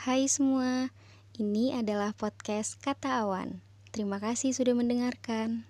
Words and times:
Hai 0.00 0.32
semua, 0.32 0.88
ini 1.36 1.76
adalah 1.76 2.16
podcast 2.16 2.80
Kata 2.80 3.20
Awan. 3.20 3.60
Terima 3.92 4.16
kasih 4.16 4.56
sudah 4.56 4.72
mendengarkan. 4.72 5.68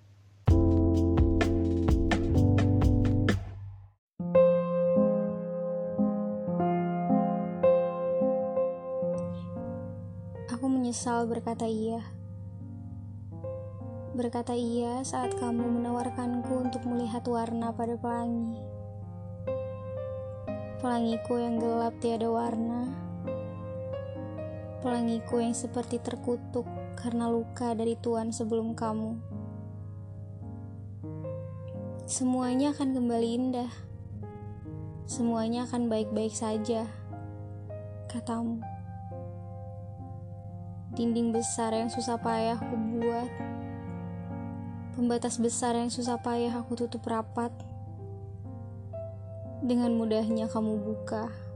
Aku 10.47 10.65
menyesal 10.71 11.27
berkata 11.27 11.67
iya. 11.67 11.99
Berkata 14.15 14.55
iya 14.55 15.03
saat 15.03 15.35
kamu 15.43 15.83
menawarkanku 15.83 16.71
untuk 16.71 16.87
melihat 16.87 17.27
warna 17.27 17.75
pada 17.75 17.99
pelangi. 17.99 18.63
Pelangiku 20.79 21.35
yang 21.35 21.59
gelap 21.59 21.99
tiada 21.99 22.31
warna. 22.31 23.10
Pelangiku 24.81 25.37
yang 25.37 25.53
seperti 25.53 26.01
terkutuk 26.01 26.65
karena 26.97 27.29
luka 27.29 27.77
dari 27.77 27.93
Tuhan 27.93 28.33
sebelum 28.33 28.73
kamu. 28.73 29.13
Semuanya 32.09 32.73
akan 32.73 32.97
kembali 32.97 33.29
indah. 33.29 33.71
Semuanya 35.05 35.69
akan 35.69 35.85
baik-baik 35.85 36.33
saja, 36.33 36.89
katamu. 38.09 38.57
Dinding 40.97 41.29
besar 41.29 41.77
yang 41.77 41.93
susah 41.93 42.17
payah 42.17 42.57
aku 42.57 42.73
buat. 42.73 43.29
Pembatas 44.97 45.37
besar 45.37 45.77
yang 45.77 45.93
susah 45.93 46.17
payah 46.19 46.57
aku 46.57 46.73
tutup 46.73 47.05
rapat. 47.05 47.53
Dengan 49.61 49.93
mudahnya 49.93 50.49
kamu 50.49 50.73
buka. 50.81 51.50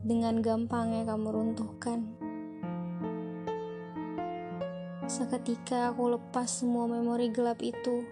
Dengan 0.00 0.40
gampangnya 0.40 1.04
kamu 1.04 1.28
runtuhkan. 1.28 2.08
Seketika 5.04 5.92
aku 5.92 6.16
lepas 6.16 6.48
semua 6.48 6.88
memori 6.88 7.28
gelap 7.28 7.60
itu. 7.60 8.08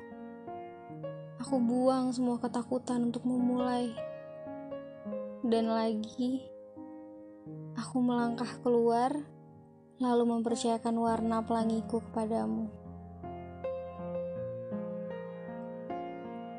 Aku 1.40 1.56
buang 1.56 2.12
semua 2.12 2.36
ketakutan 2.36 3.08
untuk 3.08 3.24
memulai. 3.24 3.96
Dan 5.40 5.72
lagi, 5.72 6.44
aku 7.72 8.04
melangkah 8.04 8.52
keluar, 8.60 9.16
lalu 9.96 10.24
mempercayakan 10.28 10.92
warna 11.00 11.40
pelangiku 11.40 12.04
kepadamu. 12.04 12.68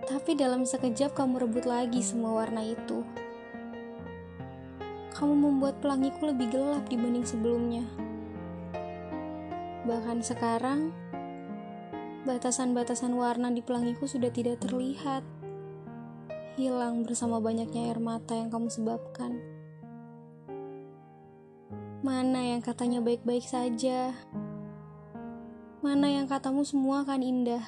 Tapi 0.09 0.33
dalam 0.33 0.65
sekejap 0.65 1.13
kamu 1.13 1.45
rebut 1.45 1.69
lagi 1.69 2.01
semua 2.01 2.41
warna 2.41 2.65
itu. 2.65 3.05
Kamu 5.15 5.33
membuat 5.33 5.81
pelangiku 5.81 6.29
lebih 6.29 6.53
gelap 6.53 6.85
dibanding 6.85 7.25
sebelumnya. 7.25 7.85
Bahkan 9.89 10.21
sekarang, 10.21 10.93
batasan-batasan 12.29 13.15
warna 13.17 13.49
di 13.49 13.65
pelangiku 13.65 14.05
sudah 14.05 14.29
tidak 14.29 14.61
terlihat. 14.61 15.25
Hilang 16.59 17.07
bersama 17.07 17.39
banyaknya 17.39 17.89
air 17.89 17.99
mata 18.03 18.35
yang 18.35 18.51
kamu 18.51 18.69
sebabkan. 18.69 19.39
Mana 21.99 22.55
yang 22.55 22.61
katanya 22.63 23.03
baik-baik 23.03 23.43
saja? 23.43 24.13
Mana 25.79 26.11
yang 26.11 26.27
katamu 26.27 26.67
semua 26.67 27.07
akan 27.07 27.23
indah? 27.23 27.63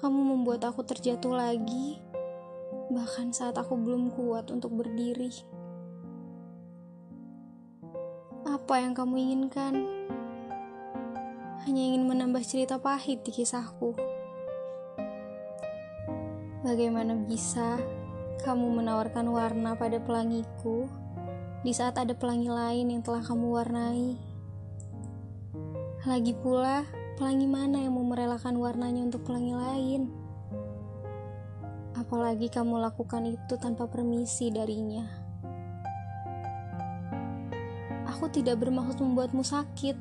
Kamu 0.00 0.20
membuat 0.34 0.64
aku 0.64 0.80
terjatuh 0.84 1.36
lagi, 1.36 2.00
bahkan 2.88 3.32
saat 3.32 3.60
aku 3.60 3.76
belum 3.76 4.08
kuat 4.16 4.48
untuk 4.48 4.72
berdiri. 4.72 5.32
Apa 8.48 8.80
yang 8.80 8.96
kamu 8.96 9.14
inginkan? 9.20 9.84
Hanya 11.68 11.82
ingin 11.84 12.08
menambah 12.08 12.40
cerita 12.44 12.80
pahit 12.80 13.20
di 13.24 13.32
kisahku. 13.32 13.92
Bagaimana 16.64 17.12
bisa 17.28 17.76
kamu 18.42 18.80
menawarkan 18.80 19.28
warna 19.28 19.76
pada 19.76 20.00
pelangiku 20.00 20.88
di 21.60 21.76
saat 21.76 22.00
ada 22.00 22.16
pelangi 22.16 22.48
lain 22.48 22.86
yang 22.88 23.02
telah 23.04 23.20
kamu 23.20 23.46
warnai? 23.52 24.16
Lagi 26.08 26.32
pula, 26.32 26.88
pelangi 27.20 27.44
mana 27.44 27.84
yang 27.84 28.00
mau 28.00 28.06
merelakan 28.06 28.56
warnanya 28.56 29.12
untuk 29.12 29.28
pelangi 29.28 29.52
lain? 29.52 30.17
Apalagi 32.08 32.48
kamu 32.48 32.80
lakukan 32.80 33.28
itu 33.28 33.60
tanpa 33.60 33.84
permisi 33.84 34.48
darinya. 34.48 35.04
Aku 38.08 38.32
tidak 38.32 38.64
bermaksud 38.64 39.04
membuatmu 39.04 39.44
sakit, 39.44 39.92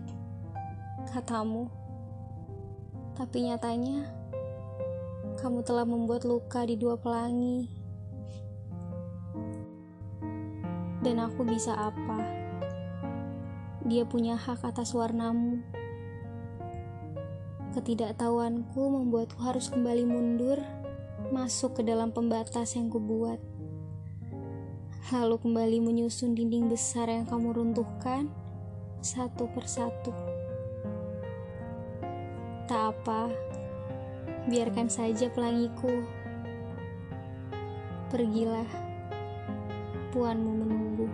katamu. 1.12 1.68
Tapi 3.12 3.52
nyatanya, 3.52 4.08
kamu 5.36 5.68
telah 5.68 5.84
membuat 5.84 6.24
luka 6.24 6.64
di 6.64 6.80
dua 6.80 6.96
pelangi. 6.96 7.68
Dan 11.04 11.20
aku 11.20 11.44
bisa 11.44 11.76
apa? 11.76 12.24
Dia 13.84 14.08
punya 14.08 14.40
hak 14.40 14.64
atas 14.64 14.96
warnamu. 14.96 15.60
Ketidaktahuanku 17.76 18.80
membuatku 18.80 19.44
harus 19.44 19.68
kembali 19.68 20.08
mundur, 20.08 20.64
masuk 21.30 21.80
ke 21.80 21.82
dalam 21.84 22.14
pembatas 22.14 22.78
yang 22.78 22.88
kubuat. 22.88 23.42
Lalu 25.08 25.36
kembali 25.40 25.78
menyusun 25.80 26.36
dinding 26.36 26.68
besar 26.68 27.08
yang 27.08 27.24
kamu 27.24 27.56
runtuhkan 27.56 28.28
satu 29.00 29.48
persatu. 29.56 30.12
Tak 32.68 32.82
apa, 32.92 33.32
biarkan 34.52 34.92
saja 34.92 35.32
pelangiku. 35.32 36.04
Pergilah, 38.12 38.68
puanmu 40.12 40.52
menunggu. 40.64 41.08